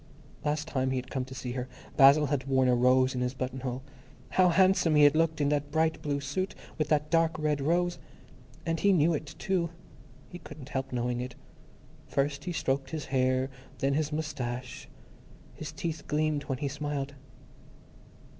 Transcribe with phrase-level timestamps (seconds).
[0.43, 3.35] _Last time he had come to see her, Basil had worn a rose in his
[3.35, 3.83] buttonhole.
[4.29, 7.99] How handsome he had looked in that bright blue suit, with that dark red rose!
[8.65, 9.69] And he knew it, too.
[10.31, 11.35] He couldn't help knowing it.
[12.07, 14.89] First he stroked his hair, then his moustache;
[15.53, 17.13] his teeth gleamed when he smiled.